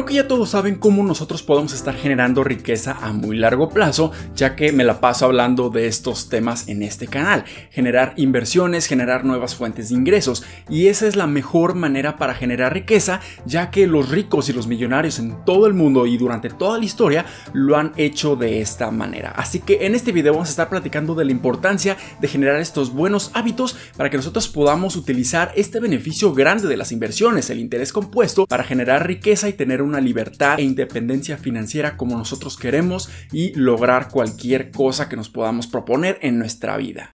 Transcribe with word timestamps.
Creo 0.00 0.08
que 0.08 0.14
ya 0.14 0.28
todos 0.28 0.48
saben 0.48 0.76
cómo 0.76 1.02
nosotros 1.02 1.42
podemos 1.42 1.74
estar 1.74 1.94
generando 1.94 2.42
riqueza 2.42 2.96
a 3.02 3.12
muy 3.12 3.36
largo 3.36 3.68
plazo, 3.68 4.12
ya 4.34 4.56
que 4.56 4.72
me 4.72 4.82
la 4.82 4.98
paso 4.98 5.26
hablando 5.26 5.68
de 5.68 5.88
estos 5.88 6.30
temas 6.30 6.68
en 6.68 6.82
este 6.82 7.06
canal. 7.06 7.44
Generar 7.70 8.14
inversiones, 8.16 8.86
generar 8.86 9.26
nuevas 9.26 9.54
fuentes 9.54 9.90
de 9.90 9.96
ingresos. 9.96 10.42
Y 10.70 10.86
esa 10.86 11.06
es 11.06 11.16
la 11.16 11.26
mejor 11.26 11.74
manera 11.74 12.16
para 12.16 12.32
generar 12.32 12.72
riqueza, 12.72 13.20
ya 13.44 13.70
que 13.70 13.86
los 13.86 14.08
ricos 14.08 14.48
y 14.48 14.54
los 14.54 14.66
millonarios 14.66 15.18
en 15.18 15.44
todo 15.44 15.66
el 15.66 15.74
mundo 15.74 16.06
y 16.06 16.16
durante 16.16 16.48
toda 16.48 16.78
la 16.78 16.86
historia 16.86 17.26
lo 17.52 17.76
han 17.76 17.92
hecho 17.98 18.36
de 18.36 18.62
esta 18.62 18.90
manera. 18.90 19.32
Así 19.36 19.58
que 19.60 19.84
en 19.84 19.94
este 19.94 20.12
video 20.12 20.32
vamos 20.32 20.48
a 20.48 20.52
estar 20.52 20.70
platicando 20.70 21.14
de 21.14 21.26
la 21.26 21.32
importancia 21.32 21.98
de 22.22 22.28
generar 22.28 22.58
estos 22.58 22.90
buenos 22.90 23.32
hábitos 23.34 23.76
para 23.98 24.08
que 24.08 24.16
nosotros 24.16 24.48
podamos 24.48 24.96
utilizar 24.96 25.52
este 25.56 25.78
beneficio 25.78 26.32
grande 26.32 26.68
de 26.68 26.78
las 26.78 26.90
inversiones, 26.90 27.50
el 27.50 27.60
interés 27.60 27.92
compuesto, 27.92 28.46
para 28.46 28.64
generar 28.64 29.06
riqueza 29.06 29.46
y 29.46 29.52
tener 29.52 29.82
una 29.90 30.00
libertad 30.00 30.58
e 30.58 30.62
independencia 30.62 31.36
financiera 31.36 31.96
como 31.96 32.16
nosotros 32.16 32.56
queremos 32.56 33.10
y 33.32 33.52
lograr 33.54 34.08
cualquier 34.08 34.70
cosa 34.70 35.08
que 35.08 35.16
nos 35.16 35.28
podamos 35.28 35.66
proponer 35.66 36.18
en 36.22 36.38
nuestra 36.38 36.76
vida. 36.76 37.12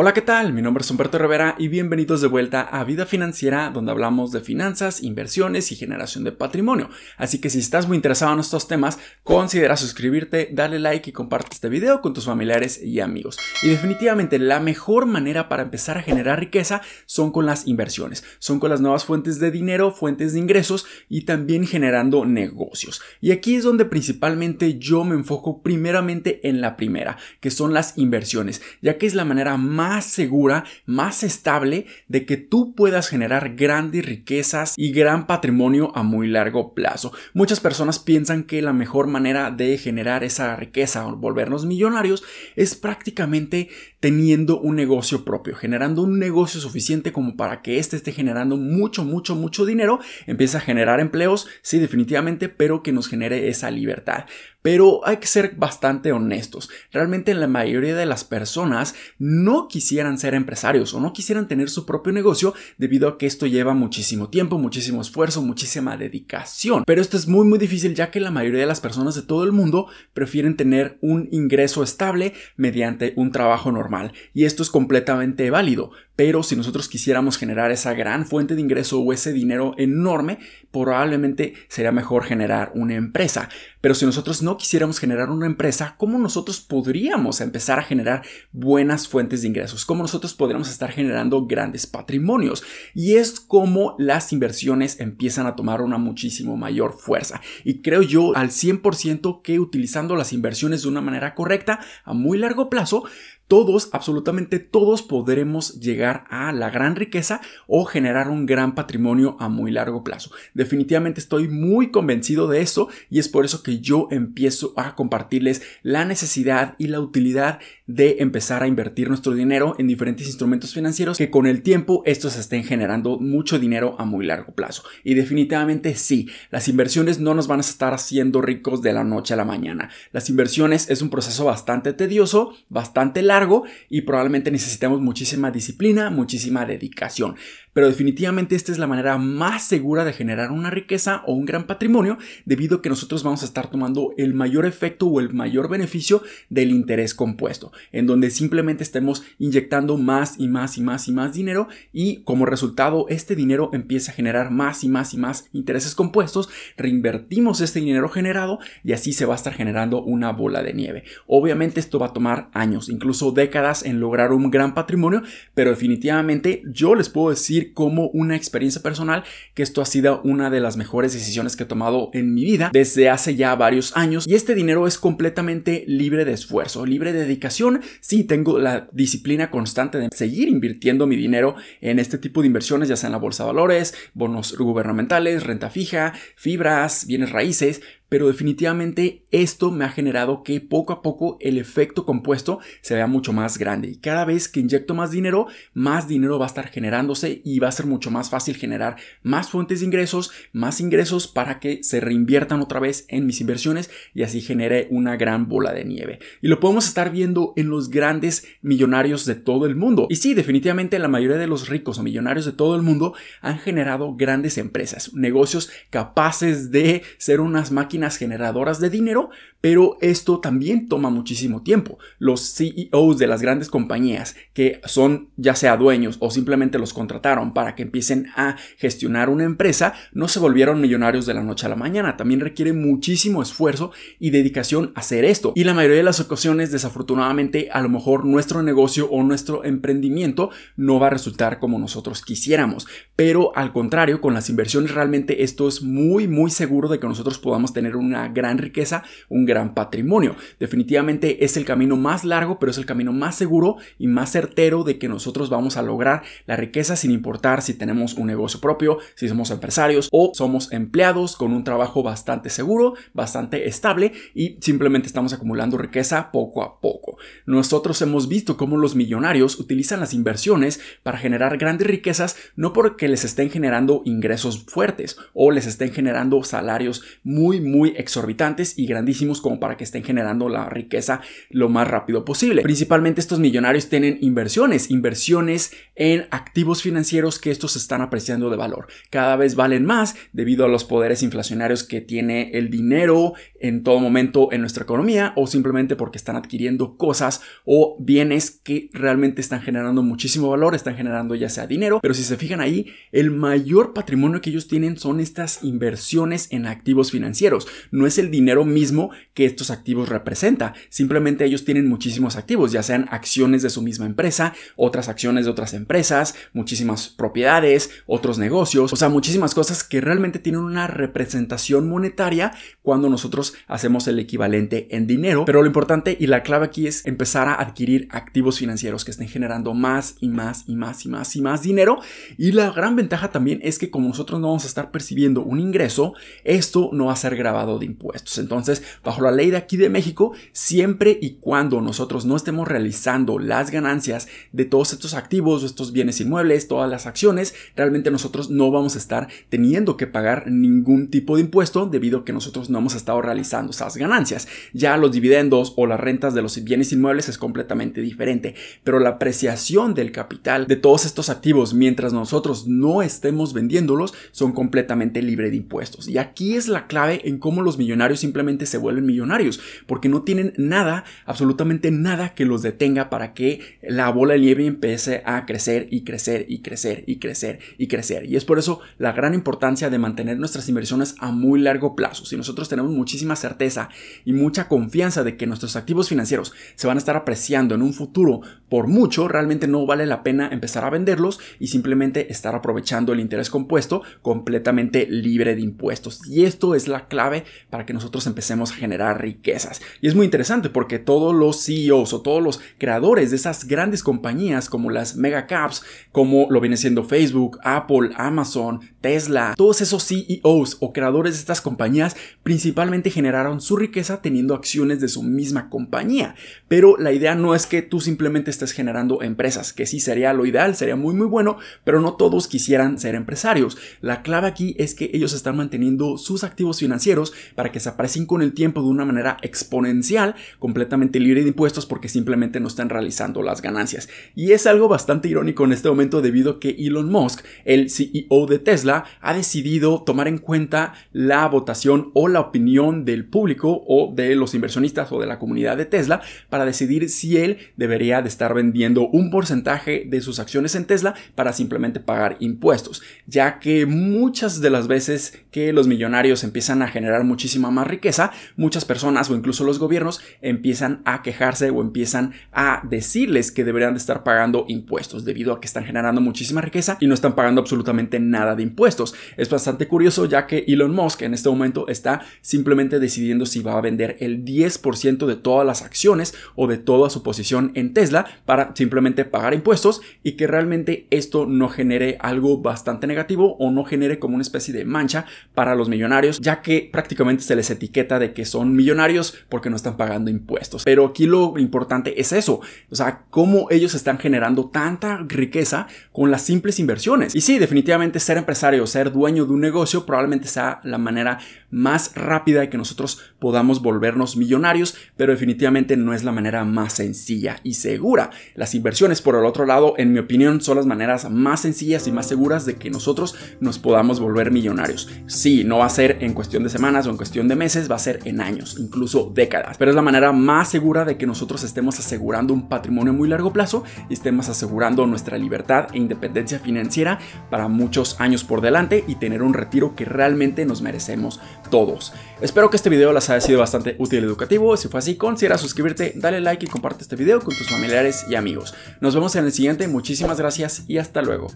Hola, 0.00 0.14
¿qué 0.14 0.22
tal? 0.22 0.52
Mi 0.52 0.62
nombre 0.62 0.82
es 0.82 0.90
Humberto 0.92 1.18
Rivera 1.18 1.56
y 1.58 1.66
bienvenidos 1.66 2.20
de 2.20 2.28
vuelta 2.28 2.60
a 2.60 2.84
Vida 2.84 3.04
Financiera, 3.04 3.70
donde 3.70 3.90
hablamos 3.90 4.30
de 4.30 4.40
finanzas, 4.40 5.02
inversiones 5.02 5.72
y 5.72 5.74
generación 5.74 6.22
de 6.22 6.30
patrimonio. 6.30 6.88
Así 7.16 7.40
que 7.40 7.50
si 7.50 7.58
estás 7.58 7.88
muy 7.88 7.96
interesado 7.96 8.32
en 8.32 8.38
estos 8.38 8.68
temas, 8.68 9.00
considera 9.24 9.76
suscribirte, 9.76 10.50
darle 10.52 10.78
like 10.78 11.10
y 11.10 11.12
comparte 11.12 11.48
este 11.54 11.68
video 11.68 12.00
con 12.00 12.14
tus 12.14 12.26
familiares 12.26 12.80
y 12.80 13.00
amigos. 13.00 13.40
Y 13.64 13.70
definitivamente 13.70 14.38
la 14.38 14.60
mejor 14.60 15.06
manera 15.06 15.48
para 15.48 15.64
empezar 15.64 15.98
a 15.98 16.02
generar 16.02 16.38
riqueza 16.38 16.80
son 17.04 17.32
con 17.32 17.44
las 17.44 17.66
inversiones, 17.66 18.22
son 18.38 18.60
con 18.60 18.70
las 18.70 18.80
nuevas 18.80 19.04
fuentes 19.04 19.40
de 19.40 19.50
dinero, 19.50 19.90
fuentes 19.90 20.32
de 20.32 20.38
ingresos 20.38 20.86
y 21.08 21.22
también 21.22 21.66
generando 21.66 22.24
negocios. 22.24 23.02
Y 23.20 23.32
aquí 23.32 23.56
es 23.56 23.64
donde 23.64 23.84
principalmente 23.84 24.78
yo 24.78 25.02
me 25.02 25.16
enfoco 25.16 25.60
primeramente 25.60 26.48
en 26.48 26.60
la 26.60 26.76
primera, 26.76 27.18
que 27.40 27.50
son 27.50 27.74
las 27.74 27.98
inversiones, 27.98 28.62
ya 28.80 28.96
que 28.96 29.08
es 29.08 29.16
la 29.16 29.24
manera 29.24 29.56
más 29.56 29.87
más 29.88 30.04
segura, 30.04 30.64
más 30.84 31.22
estable 31.22 31.86
de 32.08 32.26
que 32.26 32.36
tú 32.36 32.74
puedas 32.74 33.08
generar 33.08 33.54
grandes 33.54 34.04
riquezas 34.04 34.74
y 34.76 34.92
gran 34.92 35.26
patrimonio 35.26 35.96
a 35.96 36.02
muy 36.02 36.28
largo 36.28 36.74
plazo. 36.74 37.10
Muchas 37.32 37.60
personas 37.60 37.98
piensan 37.98 38.44
que 38.44 38.60
la 38.60 38.74
mejor 38.74 39.06
manera 39.06 39.50
de 39.50 39.78
generar 39.78 40.24
esa 40.24 40.56
riqueza 40.56 41.06
o 41.06 41.16
volvernos 41.16 41.64
millonarios 41.64 42.22
es 42.54 42.74
prácticamente 42.74 43.70
teniendo 44.00 44.60
un 44.60 44.76
negocio 44.76 45.24
propio, 45.24 45.56
generando 45.56 46.02
un 46.02 46.18
negocio 46.18 46.60
suficiente 46.60 47.10
como 47.10 47.36
para 47.36 47.62
que 47.62 47.78
éste 47.78 47.96
esté 47.96 48.12
generando 48.12 48.56
mucho, 48.56 49.04
mucho, 49.04 49.34
mucho 49.34 49.64
dinero, 49.64 50.00
empieza 50.26 50.58
a 50.58 50.60
generar 50.60 51.00
empleos, 51.00 51.48
sí, 51.62 51.78
definitivamente, 51.78 52.50
pero 52.50 52.82
que 52.82 52.92
nos 52.92 53.08
genere 53.08 53.48
esa 53.48 53.70
libertad. 53.70 54.26
Pero 54.60 55.06
hay 55.06 55.16
que 55.16 55.26
ser 55.26 55.54
bastante 55.56 56.12
honestos. 56.12 56.68
Realmente 56.92 57.32
la 57.32 57.46
mayoría 57.46 57.96
de 57.96 58.06
las 58.06 58.24
personas 58.24 58.94
no 59.18 59.68
quisieran 59.78 60.18
ser 60.18 60.34
empresarios 60.34 60.92
o 60.92 60.98
no 60.98 61.12
quisieran 61.12 61.46
tener 61.46 61.70
su 61.70 61.86
propio 61.86 62.12
negocio 62.12 62.52
debido 62.78 63.06
a 63.06 63.16
que 63.16 63.26
esto 63.26 63.46
lleva 63.46 63.74
muchísimo 63.74 64.28
tiempo, 64.28 64.58
muchísimo 64.58 65.00
esfuerzo, 65.00 65.40
muchísima 65.40 65.96
dedicación. 65.96 66.82
Pero 66.84 67.00
esto 67.00 67.16
es 67.16 67.28
muy 67.28 67.46
muy 67.46 67.60
difícil 67.60 67.94
ya 67.94 68.10
que 68.10 68.18
la 68.18 68.32
mayoría 68.32 68.58
de 68.58 68.66
las 68.66 68.80
personas 68.80 69.14
de 69.14 69.22
todo 69.22 69.44
el 69.44 69.52
mundo 69.52 69.86
prefieren 70.14 70.56
tener 70.56 70.98
un 71.00 71.28
ingreso 71.30 71.84
estable 71.84 72.34
mediante 72.56 73.12
un 73.14 73.30
trabajo 73.30 73.70
normal. 73.70 74.14
Y 74.34 74.46
esto 74.46 74.64
es 74.64 74.70
completamente 74.70 75.48
válido. 75.48 75.92
Pero 76.18 76.42
si 76.42 76.56
nosotros 76.56 76.88
quisiéramos 76.88 77.38
generar 77.38 77.70
esa 77.70 77.94
gran 77.94 78.26
fuente 78.26 78.56
de 78.56 78.60
ingreso 78.60 78.98
o 78.98 79.12
ese 79.12 79.32
dinero 79.32 79.76
enorme, 79.78 80.40
probablemente 80.72 81.54
sería 81.68 81.92
mejor 81.92 82.24
generar 82.24 82.72
una 82.74 82.96
empresa. 82.96 83.48
Pero 83.80 83.94
si 83.94 84.04
nosotros 84.04 84.42
no 84.42 84.56
quisiéramos 84.56 84.98
generar 84.98 85.30
una 85.30 85.46
empresa, 85.46 85.94
¿cómo 85.96 86.18
nosotros 86.18 86.58
podríamos 86.60 87.40
empezar 87.40 87.78
a 87.78 87.84
generar 87.84 88.24
buenas 88.50 89.06
fuentes 89.06 89.42
de 89.42 89.46
ingresos? 89.46 89.84
¿Cómo 89.84 90.02
nosotros 90.02 90.34
podríamos 90.34 90.68
estar 90.68 90.90
generando 90.90 91.46
grandes 91.46 91.86
patrimonios? 91.86 92.64
Y 92.94 93.14
es 93.14 93.38
como 93.38 93.94
las 94.00 94.32
inversiones 94.32 94.98
empiezan 94.98 95.46
a 95.46 95.54
tomar 95.54 95.82
una 95.82 95.98
muchísimo 95.98 96.56
mayor 96.56 96.98
fuerza. 96.98 97.40
Y 97.62 97.80
creo 97.80 98.02
yo 98.02 98.34
al 98.34 98.48
100% 98.48 99.40
que 99.42 99.60
utilizando 99.60 100.16
las 100.16 100.32
inversiones 100.32 100.82
de 100.82 100.88
una 100.88 101.00
manera 101.00 101.36
correcta, 101.36 101.78
a 102.04 102.12
muy 102.12 102.38
largo 102.38 102.68
plazo, 102.68 103.04
todos, 103.48 103.88
absolutamente 103.92 104.58
todos 104.58 105.02
podremos 105.02 105.80
llegar 105.80 106.24
a 106.30 106.52
la 106.52 106.70
gran 106.70 106.96
riqueza 106.96 107.40
o 107.66 107.86
generar 107.86 108.28
un 108.28 108.46
gran 108.46 108.74
patrimonio 108.74 109.36
a 109.40 109.48
muy 109.48 109.72
largo 109.72 110.04
plazo. 110.04 110.30
Definitivamente 110.54 111.20
estoy 111.20 111.48
muy 111.48 111.90
convencido 111.90 112.46
de 112.46 112.60
eso 112.60 112.88
y 113.10 113.18
es 113.18 113.28
por 113.28 113.46
eso 113.46 113.62
que 113.62 113.80
yo 113.80 114.08
empiezo 114.10 114.74
a 114.76 114.94
compartirles 114.94 115.62
la 115.82 116.04
necesidad 116.04 116.74
y 116.78 116.88
la 116.88 117.00
utilidad 117.00 117.58
de 117.88 118.18
empezar 118.20 118.62
a 118.62 118.68
invertir 118.68 119.08
nuestro 119.08 119.32
dinero 119.32 119.74
en 119.78 119.88
diferentes 119.88 120.26
instrumentos 120.26 120.74
financieros 120.74 121.16
que 121.16 121.30
con 121.30 121.46
el 121.46 121.62
tiempo 121.62 122.02
estos 122.04 122.36
estén 122.36 122.62
generando 122.62 123.18
mucho 123.18 123.58
dinero 123.58 123.96
a 123.98 124.04
muy 124.04 124.26
largo 124.26 124.52
plazo. 124.52 124.82
Y 125.02 125.14
definitivamente 125.14 125.94
sí, 125.94 126.28
las 126.50 126.68
inversiones 126.68 127.18
no 127.18 127.34
nos 127.34 127.48
van 127.48 127.60
a 127.60 127.62
estar 127.62 127.94
haciendo 127.94 128.42
ricos 128.42 128.82
de 128.82 128.92
la 128.92 129.04
noche 129.04 129.32
a 129.32 129.38
la 129.38 129.46
mañana. 129.46 129.90
Las 130.12 130.28
inversiones 130.28 130.90
es 130.90 131.00
un 131.00 131.08
proceso 131.08 131.46
bastante 131.46 131.94
tedioso, 131.94 132.54
bastante 132.68 133.22
largo, 133.22 133.64
y 133.88 134.02
probablemente 134.02 134.50
necesitemos 134.50 135.00
muchísima 135.00 135.50
disciplina, 135.50 136.10
muchísima 136.10 136.66
dedicación 136.66 137.36
pero 137.78 137.86
definitivamente 137.86 138.56
esta 138.56 138.72
es 138.72 138.78
la 138.78 138.88
manera 138.88 139.18
más 139.18 139.62
segura 139.62 140.04
de 140.04 140.12
generar 140.12 140.50
una 140.50 140.68
riqueza 140.68 141.22
o 141.26 141.32
un 141.32 141.44
gran 141.44 141.68
patrimonio 141.68 142.18
debido 142.44 142.78
a 142.78 142.82
que 142.82 142.88
nosotros 142.88 143.22
vamos 143.22 143.42
a 143.42 143.44
estar 143.44 143.70
tomando 143.70 144.14
el 144.16 144.34
mayor 144.34 144.66
efecto 144.66 145.06
o 145.06 145.20
el 145.20 145.32
mayor 145.32 145.68
beneficio 145.68 146.24
del 146.48 146.72
interés 146.72 147.14
compuesto, 147.14 147.70
en 147.92 148.06
donde 148.06 148.30
simplemente 148.30 148.82
estemos 148.82 149.22
inyectando 149.38 149.96
más 149.96 150.38
y 150.38 150.48
más 150.48 150.78
y 150.78 150.82
más 150.82 151.08
y 151.08 151.12
más 151.12 151.32
dinero 151.32 151.68
y 151.92 152.22
como 152.22 152.46
resultado 152.46 153.06
este 153.08 153.34
dinero 153.34 153.70
empieza 153.72 154.12
a 154.12 154.14
generar 154.14 154.50
más 154.50 154.84
y 154.84 154.88
más 154.88 155.14
y 155.14 155.18
más 155.18 155.48
intereses 155.52 155.94
compuestos, 155.94 156.48
reinvertimos 156.76 157.60
este 157.60 157.80
dinero 157.80 158.08
generado 158.08 158.58
y 158.84 158.92
así 158.92 159.12
se 159.12 159.26
va 159.26 159.34
a 159.34 159.36
estar 159.36 159.54
generando 159.54 160.02
una 160.02 160.32
bola 160.32 160.62
de 160.62 160.74
nieve. 160.74 161.04
Obviamente 161.26 161.80
esto 161.80 161.98
va 161.98 162.06
a 162.06 162.12
tomar 162.12 162.50
años, 162.52 162.88
incluso 162.88 163.32
décadas 163.32 163.84
en 163.84 164.00
lograr 164.00 164.32
un 164.32 164.50
gran 164.50 164.74
patrimonio, 164.74 165.22
pero 165.54 165.70
definitivamente 165.70 166.62
yo 166.70 166.94
les 166.94 167.08
puedo 167.08 167.30
decir 167.30 167.72
como 167.74 168.08
una 168.08 168.36
experiencia 168.36 168.82
personal 168.82 169.24
que 169.54 169.62
esto 169.62 169.82
ha 169.82 169.86
sido 169.86 170.20
una 170.22 170.50
de 170.50 170.60
las 170.60 170.76
mejores 170.76 171.12
decisiones 171.12 171.56
que 171.56 171.64
he 171.64 171.66
tomado 171.66 172.10
en 172.12 172.34
mi 172.34 172.44
vida 172.44 172.70
desde 172.72 173.10
hace 173.10 173.36
ya 173.36 173.54
varios 173.54 173.96
años 173.96 174.26
y 174.26 174.34
este 174.34 174.54
dinero 174.54 174.86
es 174.86 174.98
completamente 174.98 175.84
libre 175.86 176.24
de 176.24 176.32
esfuerzo, 176.32 176.86
libre 176.86 177.12
de 177.12 177.20
dedicación. 177.20 177.67
Sí, 178.00 178.24
tengo 178.24 178.58
la 178.58 178.88
disciplina 178.92 179.50
constante 179.50 179.98
de 179.98 180.08
seguir 180.14 180.48
invirtiendo 180.48 181.06
mi 181.06 181.16
dinero 181.16 181.54
en 181.80 181.98
este 181.98 182.18
tipo 182.18 182.40
de 182.40 182.46
inversiones, 182.46 182.88
ya 182.88 182.96
sea 182.96 183.08
en 183.08 183.12
la 183.12 183.18
bolsa 183.18 183.44
de 183.44 183.48
valores, 183.48 183.94
bonos 184.14 184.56
gubernamentales, 184.56 185.44
renta 185.44 185.70
fija, 185.70 186.14
fibras, 186.36 187.06
bienes 187.06 187.30
raíces, 187.30 187.80
pero 188.08 188.28
definitivamente 188.28 189.24
esto 189.30 189.70
me 189.70 189.84
ha 189.84 189.90
generado 189.90 190.42
que 190.42 190.60
poco 190.60 190.92
a 190.92 191.02
poco 191.02 191.36
el 191.40 191.58
efecto 191.58 192.06
compuesto 192.06 192.60
se 192.80 192.94
vea 192.94 193.06
mucho 193.06 193.32
más 193.32 193.58
grande 193.58 193.88
y 193.88 193.96
cada 193.96 194.24
vez 194.24 194.48
que 194.48 194.60
inyecto 194.60 194.94
más 194.94 195.10
dinero, 195.10 195.46
más 195.74 196.08
dinero 196.08 196.38
va 196.38 196.46
a 196.46 196.48
estar 196.48 196.68
generándose 196.68 197.42
y 197.44 197.58
va 197.58 197.68
a 197.68 197.72
ser 197.72 197.86
mucho 197.86 198.10
más 198.10 198.30
fácil 198.30 198.56
generar 198.56 198.96
más 199.22 199.50
fuentes 199.50 199.80
de 199.80 199.86
ingresos, 199.86 200.30
más 200.52 200.80
ingresos 200.80 201.28
para 201.28 201.60
que 201.60 201.82
se 201.82 202.00
reinviertan 202.00 202.60
otra 202.60 202.80
vez 202.80 203.04
en 203.08 203.26
mis 203.26 203.40
inversiones 203.40 203.90
y 204.14 204.22
así 204.22 204.40
genere 204.40 204.88
una 204.90 205.16
gran 205.16 205.48
bola 205.48 205.72
de 205.72 205.84
nieve. 205.84 206.18
Y 206.40 206.48
lo 206.48 206.60
podemos 206.60 206.86
estar 206.86 207.10
viendo 207.10 207.52
en 207.56 207.68
los 207.68 207.90
grandes 207.90 208.46
millonarios 208.62 209.26
de 209.26 209.34
todo 209.34 209.66
el 209.66 209.76
mundo. 209.76 210.06
Y 210.08 210.16
sí, 210.16 210.34
definitivamente 210.34 210.98
la 210.98 211.08
mayoría 211.08 211.36
de 211.36 211.46
los 211.46 211.68
ricos 211.68 211.98
o 211.98 212.02
millonarios 212.02 212.46
de 212.46 212.52
todo 212.52 212.76
el 212.76 212.82
mundo 212.82 213.14
han 213.40 213.58
generado 213.58 214.14
grandes 214.16 214.58
empresas, 214.58 215.12
negocios 215.14 215.70
capaces 215.90 216.70
de 216.70 217.02
ser 217.18 217.40
unas 217.40 217.70
máquinas 217.72 217.97
generadoras 218.06 218.80
de 218.80 218.90
dinero, 218.90 219.30
pero 219.60 219.96
esto 220.00 220.40
también 220.40 220.88
toma 220.88 221.10
muchísimo 221.10 221.62
tiempo. 221.62 221.98
Los 222.18 222.54
CEOs 222.54 223.18
de 223.18 223.26
las 223.26 223.42
grandes 223.42 223.68
compañías 223.68 224.36
que 224.54 224.80
son 224.84 225.30
ya 225.36 225.54
sea 225.54 225.76
dueños 225.76 226.16
o 226.20 226.30
simplemente 226.30 226.78
los 226.78 226.92
contrataron 226.92 227.54
para 227.54 227.74
que 227.74 227.82
empiecen 227.82 228.28
a 228.36 228.56
gestionar 228.76 229.28
una 229.28 229.44
empresa, 229.44 229.94
no 230.12 230.28
se 230.28 230.38
volvieron 230.38 230.80
millonarios 230.80 231.26
de 231.26 231.34
la 231.34 231.42
noche 231.42 231.66
a 231.66 231.70
la 231.70 231.76
mañana. 231.76 232.16
También 232.16 232.40
requiere 232.40 232.72
muchísimo 232.72 233.42
esfuerzo 233.42 233.92
y 234.18 234.30
dedicación 234.30 234.92
hacer 234.94 235.24
esto. 235.24 235.52
Y 235.54 235.64
la 235.64 235.74
mayoría 235.74 235.98
de 235.98 236.02
las 236.02 236.20
ocasiones, 236.20 236.70
desafortunadamente, 236.70 237.68
a 237.72 237.80
lo 237.80 237.88
mejor 237.88 238.24
nuestro 238.24 238.62
negocio 238.62 239.08
o 239.10 239.22
nuestro 239.22 239.64
emprendimiento 239.64 240.50
no 240.76 241.00
va 241.00 241.08
a 241.08 241.10
resultar 241.10 241.58
como 241.58 241.78
nosotros 241.78 242.22
quisiéramos. 242.22 242.86
Pero 243.16 243.56
al 243.56 243.72
contrario, 243.72 244.20
con 244.20 244.34
las 244.34 244.48
inversiones 244.50 244.94
realmente 244.94 245.42
esto 245.42 245.68
es 245.68 245.82
muy, 245.82 246.28
muy 246.28 246.50
seguro 246.50 246.88
de 246.88 246.98
que 246.98 247.06
nosotros 247.06 247.38
podamos 247.38 247.72
tener 247.72 247.87
una 247.96 248.28
gran 248.28 248.58
riqueza, 248.58 249.02
un 249.28 249.44
gran 249.44 249.74
patrimonio. 249.74 250.36
Definitivamente 250.58 251.44
es 251.44 251.56
el 251.56 251.64
camino 251.64 251.96
más 251.96 252.24
largo, 252.24 252.58
pero 252.58 252.70
es 252.70 252.78
el 252.78 252.86
camino 252.86 253.12
más 253.12 253.36
seguro 253.36 253.76
y 253.98 254.06
más 254.06 254.32
certero 254.32 254.84
de 254.84 254.98
que 254.98 255.08
nosotros 255.08 255.50
vamos 255.50 255.76
a 255.76 255.82
lograr 255.82 256.22
la 256.46 256.56
riqueza 256.56 256.96
sin 256.96 257.10
importar 257.10 257.62
si 257.62 257.74
tenemos 257.74 258.14
un 258.14 258.26
negocio 258.26 258.60
propio, 258.60 258.98
si 259.14 259.28
somos 259.28 259.50
empresarios 259.50 260.08
o 260.12 260.32
somos 260.34 260.72
empleados 260.72 261.36
con 261.36 261.52
un 261.52 261.64
trabajo 261.64 262.02
bastante 262.02 262.50
seguro, 262.50 262.94
bastante 263.12 263.68
estable 263.68 264.12
y 264.34 264.58
simplemente 264.60 265.06
estamos 265.06 265.32
acumulando 265.32 265.78
riqueza 265.78 266.30
poco 266.30 266.62
a 266.62 266.80
poco. 266.80 267.18
Nosotros 267.46 268.00
hemos 268.02 268.28
visto 268.28 268.56
cómo 268.56 268.76
los 268.76 268.94
millonarios 268.94 269.58
utilizan 269.58 270.00
las 270.00 270.14
inversiones 270.14 270.80
para 271.02 271.18
generar 271.18 271.58
grandes 271.58 271.86
riquezas 271.86 272.36
no 272.56 272.72
porque 272.72 273.08
les 273.08 273.24
estén 273.24 273.50
generando 273.50 274.02
ingresos 274.04 274.64
fuertes 274.66 275.18
o 275.34 275.50
les 275.50 275.66
estén 275.66 275.92
generando 275.92 276.42
salarios 276.42 277.02
muy 277.22 277.60
muy 277.60 277.77
exorbitantes 277.86 278.78
y 278.78 278.86
grandísimos 278.86 279.40
como 279.40 279.60
para 279.60 279.76
que 279.76 279.84
estén 279.84 280.04
generando 280.04 280.48
la 280.48 280.68
riqueza 280.68 281.20
lo 281.50 281.68
más 281.68 281.88
rápido 281.88 282.24
posible. 282.24 282.62
Principalmente 282.62 283.20
estos 283.20 283.38
millonarios 283.38 283.88
tienen 283.88 284.18
inversiones, 284.20 284.90
inversiones 284.90 285.72
en 285.94 286.26
activos 286.30 286.82
financieros 286.82 287.38
que 287.38 287.50
estos 287.50 287.76
están 287.76 288.02
apreciando 288.02 288.50
de 288.50 288.56
valor. 288.56 288.88
Cada 289.10 289.36
vez 289.36 289.54
valen 289.54 289.84
más 289.84 290.16
debido 290.32 290.64
a 290.64 290.68
los 290.68 290.84
poderes 290.84 291.22
inflacionarios 291.22 291.84
que 291.84 292.00
tiene 292.00 292.50
el 292.52 292.70
dinero 292.70 293.34
en 293.60 293.82
todo 293.82 294.00
momento 294.00 294.52
en 294.52 294.60
nuestra 294.60 294.84
economía 294.84 295.32
o 295.36 295.46
simplemente 295.46 295.96
porque 295.96 296.18
están 296.18 296.36
adquiriendo 296.36 296.96
cosas 296.96 297.40
o 297.64 297.96
bienes 298.00 298.50
que 298.50 298.90
realmente 298.92 299.40
están 299.40 299.62
generando 299.62 300.02
muchísimo 300.02 300.50
valor, 300.50 300.74
están 300.74 300.96
generando 300.96 301.34
ya 301.34 301.48
sea 301.48 301.66
dinero, 301.66 302.00
pero 302.02 302.14
si 302.14 302.22
se 302.22 302.36
fijan 302.36 302.60
ahí, 302.60 302.86
el 303.12 303.30
mayor 303.30 303.94
patrimonio 303.94 304.40
que 304.40 304.50
ellos 304.50 304.68
tienen 304.68 304.96
son 304.96 305.20
estas 305.20 305.62
inversiones 305.62 306.48
en 306.50 306.66
activos 306.66 307.10
financieros. 307.10 307.67
No 307.90 308.06
es 308.06 308.18
el 308.18 308.30
dinero 308.30 308.64
mismo 308.64 309.10
que 309.34 309.44
estos 309.44 309.70
activos 309.70 310.08
representa, 310.08 310.74
simplemente 310.88 311.44
ellos 311.44 311.64
tienen 311.64 311.88
muchísimos 311.88 312.36
activos, 312.36 312.72
ya 312.72 312.82
sean 312.82 313.06
acciones 313.10 313.62
de 313.62 313.70
su 313.70 313.82
misma 313.82 314.06
empresa, 314.06 314.54
otras 314.76 315.08
acciones 315.08 315.44
de 315.44 315.50
otras 315.50 315.74
empresas, 315.74 316.34
muchísimas 316.52 317.08
propiedades, 317.08 317.90
otros 318.06 318.38
negocios, 318.38 318.92
o 318.92 318.96
sea, 318.96 319.08
muchísimas 319.08 319.54
cosas 319.54 319.84
que 319.84 320.00
realmente 320.00 320.38
tienen 320.38 320.60
una 320.60 320.86
representación 320.86 321.88
monetaria 321.88 322.52
cuando 322.82 323.08
nosotros 323.08 323.54
hacemos 323.66 324.08
el 324.08 324.18
equivalente 324.18 324.88
en 324.90 325.06
dinero, 325.06 325.44
pero 325.44 325.60
lo 325.60 325.66
importante 325.66 326.16
y 326.18 326.26
la 326.26 326.42
clave 326.42 326.66
aquí 326.66 326.86
es 326.86 327.06
empezar 327.06 327.48
a 327.48 327.54
adquirir 327.54 328.08
activos 328.10 328.58
financieros 328.58 329.04
que 329.04 329.10
estén 329.10 329.28
generando 329.28 329.74
más 329.74 330.16
y 330.20 330.28
más 330.28 330.64
y 330.66 330.76
más 330.76 331.04
y 331.04 331.08
más 331.08 331.36
y 331.36 331.42
más 331.42 331.62
dinero. 331.62 332.00
Y 332.36 332.52
la 332.52 332.70
gran 332.70 332.96
ventaja 332.96 333.30
también 333.30 333.60
es 333.62 333.78
que 333.78 333.90
como 333.90 334.08
nosotros 334.08 334.40
no 334.40 334.48
vamos 334.48 334.64
a 334.64 334.68
estar 334.68 334.90
percibiendo 334.90 335.42
un 335.42 335.60
ingreso, 335.60 336.14
esto 336.44 336.90
no 336.92 337.06
va 337.06 337.12
a 337.12 337.16
ser 337.16 337.36
grabado 337.36 337.57
de 337.66 337.86
impuestos. 337.86 338.38
Entonces, 338.38 338.82
bajo 339.04 339.22
la 339.22 339.32
ley 339.32 339.50
de 339.50 339.56
aquí 339.56 339.76
de 339.76 339.90
México, 339.90 340.32
siempre 340.52 341.18
y 341.20 341.32
cuando 341.40 341.80
nosotros 341.80 342.24
no 342.24 342.36
estemos 342.36 342.68
realizando 342.68 343.38
las 343.38 343.70
ganancias 343.70 344.28
de 344.52 344.64
todos 344.64 344.92
estos 344.92 345.14
activos, 345.14 345.64
estos 345.64 345.92
bienes 345.92 346.20
inmuebles, 346.20 346.68
todas 346.68 346.88
las 346.88 347.06
acciones, 347.06 347.54
realmente 347.76 348.10
nosotros 348.10 348.50
no 348.50 348.70
vamos 348.70 348.94
a 348.94 348.98
estar 348.98 349.28
teniendo 349.48 349.96
que 349.96 350.06
pagar 350.06 350.50
ningún 350.50 351.08
tipo 351.08 351.36
de 351.36 351.42
impuesto 351.42 351.86
debido 351.86 352.20
a 352.20 352.24
que 352.24 352.32
nosotros 352.32 352.70
no 352.70 352.78
hemos 352.78 352.94
estado 352.94 353.20
realizando 353.20 353.72
esas 353.72 353.96
ganancias. 353.96 354.48
Ya 354.72 354.96
los 354.96 355.12
dividendos 355.12 355.74
o 355.76 355.86
las 355.86 356.00
rentas 356.00 356.34
de 356.34 356.42
los 356.42 356.62
bienes 356.62 356.92
inmuebles 356.92 357.28
es 357.28 357.38
completamente 357.38 358.00
diferente, 358.00 358.54
pero 358.84 359.00
la 359.00 359.10
apreciación 359.10 359.94
del 359.94 360.12
capital 360.12 360.66
de 360.66 360.76
todos 360.76 361.06
estos 361.06 361.28
activos 361.30 361.74
mientras 361.74 362.12
nosotros 362.12 362.66
no 362.66 363.02
estemos 363.02 363.52
vendiéndolos 363.52 364.14
son 364.32 364.52
completamente 364.52 365.22
libre 365.22 365.50
de 365.50 365.56
impuestos. 365.56 366.08
Y 366.08 366.18
aquí 366.18 366.56
es 366.56 366.68
la 366.68 366.86
clave 366.86 367.22
en 367.24 367.37
cómo 367.38 367.62
los 367.62 367.78
millonarios 367.78 368.20
simplemente 368.20 368.66
se 368.66 368.78
vuelven 368.78 369.06
millonarios, 369.06 369.60
porque 369.86 370.08
no 370.08 370.22
tienen 370.22 370.52
nada, 370.56 371.04
absolutamente 371.26 371.90
nada 371.90 372.34
que 372.34 372.44
los 372.44 372.62
detenga 372.62 373.10
para 373.10 373.34
que 373.34 373.78
la 373.82 374.10
bola 374.10 374.34
de 374.34 374.40
nieve 374.40 374.66
empiece 374.66 375.22
a 375.24 375.46
crecer 375.46 375.88
y 375.90 376.02
crecer 376.02 376.46
y 376.48 376.60
crecer 376.60 377.04
y 377.06 377.16
crecer 377.18 377.58
y 377.78 377.88
crecer. 377.88 378.26
Y 378.26 378.36
es 378.36 378.44
por 378.44 378.58
eso 378.58 378.80
la 378.98 379.12
gran 379.12 379.34
importancia 379.34 379.90
de 379.90 379.98
mantener 379.98 380.38
nuestras 380.38 380.68
inversiones 380.68 381.14
a 381.18 381.30
muy 381.30 381.60
largo 381.60 381.94
plazo. 381.94 382.24
Si 382.24 382.36
nosotros 382.36 382.68
tenemos 382.68 382.92
muchísima 382.92 383.36
certeza 383.36 383.88
y 384.24 384.32
mucha 384.32 384.68
confianza 384.68 385.24
de 385.24 385.36
que 385.36 385.46
nuestros 385.46 385.76
activos 385.76 386.08
financieros 386.08 386.52
se 386.74 386.86
van 386.86 386.96
a 386.96 387.00
estar 387.00 387.16
apreciando 387.16 387.74
en 387.74 387.82
un 387.82 387.94
futuro 387.94 388.40
por 388.68 388.86
mucho, 388.86 389.28
realmente 389.28 389.68
no 389.68 389.86
vale 389.86 390.06
la 390.06 390.22
pena 390.22 390.48
empezar 390.50 390.84
a 390.84 390.90
venderlos 390.90 391.40
y 391.58 391.68
simplemente 391.68 392.32
estar 392.32 392.54
aprovechando 392.54 393.12
el 393.12 393.20
interés 393.20 393.50
compuesto 393.50 394.02
completamente 394.22 395.06
libre 395.08 395.54
de 395.54 395.62
impuestos. 395.62 396.26
Y 396.28 396.44
esto 396.44 396.74
es 396.74 396.88
la 396.88 397.08
clave 397.08 397.27
para 397.70 397.86
que 397.86 397.92
nosotros 397.92 398.26
empecemos 398.26 398.72
a 398.72 398.76
generar 398.76 399.20
riquezas. 399.20 399.80
Y 400.00 400.08
es 400.08 400.14
muy 400.14 400.24
interesante 400.24 400.70
porque 400.70 400.98
todos 400.98 401.34
los 401.34 401.64
CEOs 401.64 402.12
o 402.12 402.22
todos 402.22 402.42
los 402.42 402.60
creadores 402.78 403.30
de 403.30 403.36
esas 403.36 403.66
grandes 403.66 404.02
compañías 404.02 404.68
como 404.68 404.90
las 404.90 405.16
mega 405.16 405.46
caps, 405.46 405.82
como 406.12 406.46
lo 406.50 406.60
viene 406.60 406.76
siendo 406.76 407.04
Facebook, 407.04 407.58
Apple, 407.62 408.10
Amazon, 408.16 408.80
Tesla, 409.00 409.54
todos 409.56 409.80
esos 409.80 410.06
CEOs 410.06 410.78
o 410.80 410.92
creadores 410.92 411.34
de 411.34 411.40
estas 411.40 411.60
compañías 411.60 412.16
principalmente 412.42 413.10
generaron 413.10 413.60
su 413.60 413.76
riqueza 413.76 414.22
teniendo 414.22 414.54
acciones 414.54 415.00
de 415.00 415.08
su 415.08 415.22
misma 415.22 415.68
compañía. 415.68 416.34
Pero 416.68 416.96
la 416.96 417.12
idea 417.12 417.34
no 417.34 417.54
es 417.54 417.66
que 417.66 417.82
tú 417.82 418.00
simplemente 418.00 418.50
estés 418.50 418.72
generando 418.72 419.22
empresas, 419.22 419.72
que 419.72 419.86
sí 419.86 420.00
sería 420.00 420.32
lo 420.32 420.46
ideal, 420.46 420.74
sería 420.74 420.96
muy 420.96 421.14
muy 421.14 421.26
bueno, 421.26 421.58
pero 421.84 422.00
no 422.00 422.14
todos 422.14 422.48
quisieran 422.48 422.98
ser 422.98 423.14
empresarios. 423.14 423.76
La 424.00 424.22
clave 424.22 424.46
aquí 424.46 424.74
es 424.78 424.94
que 424.94 425.10
ellos 425.12 425.32
están 425.32 425.56
manteniendo 425.56 426.18
sus 426.18 426.44
activos 426.44 426.78
financieros 426.80 427.17
para 427.54 427.72
que 427.72 427.80
se 427.80 427.88
aprecien 427.88 428.26
con 428.26 428.42
el 428.42 428.52
tiempo 428.52 428.82
de 428.82 428.88
una 428.88 429.04
manera 429.04 429.36
exponencial, 429.42 430.34
completamente 430.58 431.20
libre 431.20 431.42
de 431.42 431.48
impuestos 431.48 431.86
porque 431.86 432.08
simplemente 432.08 432.60
no 432.60 432.68
están 432.68 432.88
realizando 432.88 433.42
las 433.42 433.62
ganancias. 433.62 434.08
Y 434.34 434.52
es 434.52 434.66
algo 434.66 434.88
bastante 434.88 435.28
irónico 435.28 435.64
en 435.64 435.72
este 435.72 435.88
momento 435.88 436.22
debido 436.22 436.52
a 436.52 436.60
que 436.60 436.70
Elon 436.78 437.10
Musk, 437.10 437.44
el 437.64 437.90
CEO 437.90 438.46
de 438.46 438.58
Tesla, 438.58 439.04
ha 439.20 439.34
decidido 439.34 440.02
tomar 440.02 440.28
en 440.28 440.38
cuenta 440.38 440.94
la 441.12 441.46
votación 441.48 442.10
o 442.14 442.28
la 442.28 442.40
opinión 442.40 443.04
del 443.04 443.26
público 443.26 443.82
o 443.86 444.12
de 444.14 444.34
los 444.34 444.54
inversionistas 444.54 445.10
o 445.12 445.20
de 445.20 445.26
la 445.26 445.38
comunidad 445.38 445.76
de 445.76 445.86
Tesla 445.86 446.20
para 446.48 446.64
decidir 446.64 447.08
si 447.08 447.36
él 447.36 447.58
debería 447.76 448.22
de 448.22 448.28
estar 448.28 448.54
vendiendo 448.54 449.08
un 449.08 449.30
porcentaje 449.30 450.04
de 450.06 450.20
sus 450.20 450.38
acciones 450.38 450.74
en 450.74 450.84
Tesla 450.84 451.14
para 451.34 451.52
simplemente 451.52 452.00
pagar 452.00 452.36
impuestos, 452.40 453.02
ya 453.26 453.58
que 453.58 453.86
muchas 453.86 454.60
de 454.60 454.70
las 454.70 454.88
veces 454.88 455.38
que 455.50 455.72
los 455.72 455.86
millonarios 455.86 456.44
empiezan 456.44 456.82
a 456.82 456.88
generar 456.88 457.07
muchísima 457.24 457.70
más 457.70 457.86
riqueza, 457.86 458.32
muchas 458.56 458.84
personas 458.84 459.30
o 459.30 459.34
incluso 459.34 459.64
los 459.64 459.78
gobiernos 459.78 460.20
empiezan 460.40 461.02
a 461.04 461.22
quejarse 461.22 461.70
o 461.70 461.80
empiezan 461.80 462.32
a 462.52 462.82
decirles 462.88 463.50
que 463.52 463.64
deberían 463.64 463.94
de 463.94 463.98
estar 463.98 464.22
pagando 464.24 464.64
impuestos 464.68 465.24
debido 465.24 465.52
a 465.52 465.60
que 465.60 465.66
están 465.66 465.84
generando 465.84 466.20
muchísima 466.20 466.60
riqueza 466.60 466.96
y 467.00 467.06
no 467.06 467.14
están 467.14 467.34
pagando 467.34 467.60
absolutamente 467.60 468.20
nada 468.20 468.54
de 468.54 468.62
impuestos. 468.62 469.14
Es 469.36 469.48
bastante 469.50 469.88
curioso 469.88 470.26
ya 470.26 470.46
que 470.46 470.64
Elon 470.68 470.94
Musk 470.94 471.22
en 471.22 471.34
este 471.34 471.48
momento 471.48 471.88
está 471.88 472.22
simplemente 472.40 472.98
decidiendo 472.98 473.46
si 473.46 473.60
va 473.60 473.76
a 473.76 473.80
vender 473.80 474.16
el 474.20 474.44
10% 474.44 475.26
de 475.26 475.36
todas 475.36 475.66
las 475.66 475.82
acciones 475.82 476.34
o 476.54 476.66
de 476.66 476.78
toda 476.78 477.10
su 477.10 477.22
posición 477.22 477.72
en 477.74 477.92
Tesla 477.92 478.26
para 478.44 478.74
simplemente 478.74 479.24
pagar 479.24 479.54
impuestos 479.54 480.00
y 480.22 480.32
que 480.32 480.46
realmente 480.46 481.06
esto 481.10 481.46
no 481.46 481.68
genere 481.68 482.16
algo 482.20 482.58
bastante 482.58 483.06
negativo 483.06 483.56
o 483.58 483.70
no 483.70 483.84
genere 483.84 484.18
como 484.18 484.34
una 484.34 484.42
especie 484.42 484.74
de 484.74 484.84
mancha 484.84 485.26
para 485.54 485.74
los 485.74 485.88
millonarios, 485.88 486.38
ya 486.40 486.62
que 486.62 486.88
prácticamente 486.98 487.44
se 487.44 487.54
les 487.54 487.70
etiqueta 487.70 488.18
de 488.18 488.32
que 488.32 488.44
son 488.44 488.74
millonarios 488.74 489.32
porque 489.48 489.70
no 489.70 489.76
están 489.76 489.96
pagando 489.96 490.32
impuestos. 490.32 490.82
Pero 490.82 491.06
aquí 491.06 491.26
lo 491.26 491.56
importante 491.56 492.20
es 492.20 492.32
eso, 492.32 492.60
o 492.90 492.96
sea, 492.96 493.22
cómo 493.30 493.68
ellos 493.70 493.94
están 493.94 494.18
generando 494.18 494.68
tanta 494.68 495.18
riqueza 495.18 495.86
con 496.10 496.32
las 496.32 496.42
simples 496.42 496.80
inversiones. 496.80 497.36
Y 497.36 497.40
sí, 497.40 497.60
definitivamente 497.60 498.18
ser 498.18 498.36
empresario, 498.36 498.84
ser 498.88 499.12
dueño 499.12 499.46
de 499.46 499.52
un 499.52 499.60
negocio 499.60 500.06
probablemente 500.06 500.48
sea 500.48 500.80
la 500.82 500.98
manera 500.98 501.38
más 501.70 502.16
rápida 502.16 502.62
de 502.62 502.68
que 502.68 502.78
nosotros 502.78 503.22
podamos 503.38 503.82
volvernos 503.82 504.36
millonarios, 504.36 504.96
pero 505.16 505.32
definitivamente 505.32 505.96
no 505.96 506.14
es 506.14 506.24
la 506.24 506.32
manera 506.32 506.64
más 506.64 506.94
sencilla 506.94 507.60
y 507.62 507.74
segura. 507.74 508.30
Las 508.54 508.74
inversiones, 508.74 509.22
por 509.22 509.36
el 509.36 509.44
otro 509.44 509.66
lado, 509.66 509.94
en 509.96 510.12
mi 510.12 510.18
opinión, 510.18 510.60
son 510.60 510.76
las 510.76 510.86
maneras 510.86 511.30
más 511.30 511.60
sencillas 511.60 512.06
y 512.06 512.12
más 512.12 512.26
seguras 512.26 512.66
de 512.66 512.76
que 512.76 512.90
nosotros 512.90 513.36
nos 513.60 513.78
podamos 513.78 514.20
volver 514.20 514.50
millonarios. 514.50 515.08
Sí, 515.26 515.64
no 515.64 515.78
va 515.78 515.86
a 515.86 515.90
ser 515.90 516.18
en 516.20 516.34
cuestión 516.34 516.62
de 516.62 516.70
semanas 516.70 517.06
o 517.06 517.10
en 517.10 517.16
cuestión 517.16 517.48
de 517.48 517.56
meses, 517.56 517.90
va 517.90 517.96
a 517.96 518.00
ser 518.00 518.20
en 518.24 518.40
años, 518.40 518.76
incluso 518.78 519.30
décadas, 519.34 519.76
pero 519.78 519.90
es 519.90 519.94
la 519.94 520.02
manera 520.02 520.32
más 520.32 520.70
segura 520.70 521.04
de 521.04 521.16
que 521.16 521.26
nosotros 521.26 521.64
estemos 521.64 521.98
asegurando 521.98 522.54
un 522.54 522.68
patrimonio 522.68 523.12
muy 523.12 523.28
largo 523.28 523.52
plazo 523.52 523.84
y 524.08 524.14
estemos 524.14 524.48
asegurando 524.48 525.06
nuestra 525.06 525.38
libertad 525.38 525.88
e 525.92 525.98
independencia 525.98 526.58
financiera 526.58 527.18
para 527.50 527.68
muchos 527.68 528.20
años 528.20 528.44
por 528.44 528.60
delante 528.60 529.04
y 529.06 529.16
tener 529.16 529.42
un 529.42 529.54
retiro 529.54 529.94
que 529.94 530.04
realmente 530.04 530.64
nos 530.64 530.82
merecemos 530.82 531.40
todos. 531.70 532.12
Espero 532.40 532.70
que 532.70 532.76
este 532.76 532.90
video 532.90 533.12
les 533.12 533.28
haya 533.30 533.40
sido 533.40 533.60
bastante 533.60 533.96
útil 533.98 534.20
y 534.20 534.26
educativo. 534.26 534.76
Si 534.76 534.88
fue 534.88 534.98
así, 534.98 535.16
considera 535.16 535.58
suscribirte, 535.58 536.12
dale 536.16 536.40
like 536.40 536.66
y 536.66 536.68
comparte 536.68 537.02
este 537.02 537.16
video 537.16 537.40
con 537.40 537.56
tus 537.56 537.68
familiares 537.68 538.26
y 538.28 538.34
amigos. 538.34 538.74
Nos 539.00 539.14
vemos 539.14 539.34
en 539.36 539.44
el 539.44 539.52
siguiente, 539.52 539.88
muchísimas 539.88 540.38
gracias 540.38 540.84
y 540.86 540.98
hasta 540.98 541.22
luego. 541.22 541.48